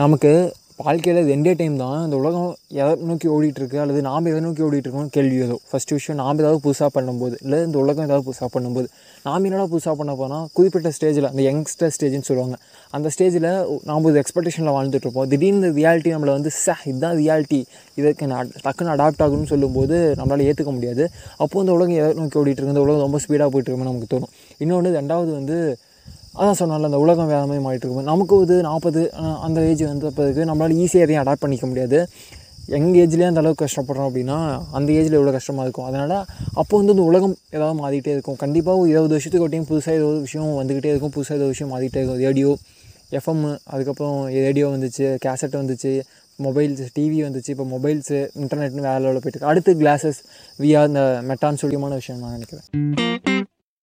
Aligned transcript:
நமக்கு 0.00 0.30
வாழ்க்கையில் 0.86 1.20
இது 1.22 1.30
எண்டே 1.34 1.52
டைம் 1.60 1.76
தான். 1.82 2.02
இந்த 2.06 2.16
உலகம் 2.20 2.50
எதை 2.80 2.90
நோக்கி 3.08 3.28
ஓடிட்டுருக்கு 3.36 3.78
அல்லது 3.82 4.00
நாம் 4.08 4.28
எதை 4.30 4.40
நோக்கி 4.44 4.62
ஓடிட்டுருக்கோம் 4.66 5.08
கேள்வி 5.16 5.38
ஏதோ. 5.46 5.56
ஃபஸ்ட்டு 5.70 5.96
விஷயம் 5.96 6.18
நாம் 6.20 6.40
ஏதாவது 6.42 6.60
புதுசாக 6.66 6.90
பண்ணும்போது 6.96 7.36
இல்லை 7.44 7.58
இந்த 7.68 7.78
உலகம் 7.84 8.06
ஏதாவது 8.08 8.24
புதுசாக 8.28 8.48
பண்ணும்போது 8.56 8.88
நாம் 9.24 9.46
என்னடா 9.48 9.64
புதுசாக 9.72 9.94
பண்ண 10.00 10.12
போனால் 10.20 10.44
குறிப்பிட்ட 10.58 10.92
ஸ்டேஜில் 10.98 11.26
அந்த 11.30 11.42
யங்ஸ்டர் 11.48 11.92
ஸ்டேஜ்னு 11.96 12.28
சொல்லுவாங்க. 12.28 12.58
அந்த 12.98 13.10
ஸ்டேஜில் 13.14 13.48
நாம் 13.90 14.06
ஒரு 14.10 14.22
எக்ஸ்பெக்டேஷனில் 14.22 14.74
வாழ்ந்துட்டுருப்போம் 14.76 15.28
திடீர்னு 15.32 15.72
ரியாலிட்டி 15.80 16.12
நம்மளை 16.16 16.34
வந்து 16.38 16.52
ச 16.64 16.76
இதுதான் 16.92 17.18
ரியாலிட்டி 17.22 17.60
இதற்கு 18.02 18.30
நான் 18.34 18.54
டக்குன்னு 18.66 18.94
அடாப்ட் 18.96 19.24
ஆகணும்னு 19.26 19.52
சொல்லும்போது 19.54 19.98
நம்மளால் 20.20 20.46
ஏற்றுக்க 20.48 20.74
முடியாது. 20.78 21.06
அப்போது 21.42 21.62
இந்த 21.64 21.74
உலகம் 21.78 21.98
எதை 22.02 22.14
நோக்கி 22.22 22.40
ஓடிட்டுருக்கு? 22.42 22.76
இந்த 22.76 22.86
உலகம் 22.86 23.04
ரொம்ப 23.08 23.20
ஸ்பீடாக 23.26 23.50
போயிட்டுருக்குன்னு 23.54 23.92
நமக்கு 23.92 24.12
தோணும். 24.14 24.32
இன்னொன்று 24.64 24.96
ரெண்டாவது 25.00 25.32
வந்து 25.40 25.58
அதான் 26.40 26.58
சொன்னால 26.60 26.88
அந்த 26.88 26.98
உலகம் 27.04 27.30
வேறு 27.32 27.46
மாதிரி 27.50 27.62
மாறிட்டு 27.66 27.86
இருக்கும் 27.86 28.10
நமக்கு 28.10 28.34
ஒரு 28.40 28.56
நாற்பது 28.66 29.00
அந்த 29.46 29.60
ஏஜ் 29.70 29.82
வந்து 29.92 30.08
அப்போதுக்கு 30.10 30.42
நம்மளால் 30.50 30.76
ஈஸியாக 30.82 31.06
எதையும் 31.06 31.22
அடாப்ட் 31.22 31.44
பண்ணிக்க 31.44 31.66
முடியாது. 31.70 31.98
எங்கள் 32.76 32.98
ஏஜ்லேயே 33.02 33.28
அந்த 33.30 33.40
அளவுக்கு 33.42 33.64
கஷ்டப்படுறோம் 33.64 34.08
அப்படின்னா 34.08 34.36
அந்த 34.78 34.88
ஏஜில் 34.98 35.16
எவ்வளோ 35.18 35.32
கஷ்டமாக 35.36 35.64
இருக்கும்? 35.66 35.86
அதனால் 35.90 36.16
அப்போ 36.60 36.72
வந்து 36.80 36.94
இந்த 36.94 37.04
உலகம் 37.10 37.34
ஏதாவது 37.56 37.76
மாறிட்டே 37.82 38.12
இருக்கும். 38.16 38.38
கண்டிப்பாக 38.42 38.82
ஒரு 38.82 38.90
இருபது 38.94 39.14
வருஷத்துக்கு 39.16 39.46
ஒட்டியும் 39.46 39.68
புதுசாக 39.70 39.98
ஏதோ 39.98 40.06
ஒரு 40.12 40.20
விஷயம் 40.26 40.50
வந்துக்கிட்டே 40.60 40.90
இருக்கும். 40.92 41.14
புதுசாக 41.16 41.38
ஏதோ 41.40 41.48
விஷயம் 41.54 41.72
மாறிட்டே 41.74 42.00
இருக்கும். 42.00 42.20
ரேடியோ 42.26 42.50
எஃப்எம் 43.20 43.42
அதுக்கப்புறம் 43.72 44.18
ரேடியோ 44.46 44.68
வந்துச்சு 44.74 45.06
கேசட் 45.24 45.58
வந்துச்சு 45.60 45.92
மொபைல்ஸ் 46.46 46.84
டிவி 46.98 47.20
வந்துச்சு. 47.28 47.52
இப்போ 47.54 47.66
மொபைல்ஸு 47.74 48.18
இன்டர்நெட்னு 48.42 48.86
வேலை 48.88 48.98
லெவலில் 49.06 49.24
போயிட்டு 49.24 49.38
இருக்கு. 49.38 49.50
அடுத்து 49.54 49.74
கிளாஸஸ் 49.82 50.20
விஆர் 50.62 50.90
இந்த 50.92 51.04
மெட்டான்னு 51.30 51.62
சொல்லியமான 51.64 52.00
விஷயம் 52.02 52.22
நான் 52.24 52.38
நினைக்கிறேன். 52.38 52.66